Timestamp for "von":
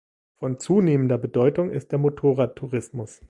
0.39-0.57